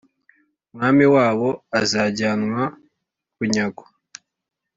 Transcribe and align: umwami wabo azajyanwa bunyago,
umwami 0.71 1.05
wabo 1.15 1.49
azajyanwa 1.79 2.63
bunyago, 3.37 3.83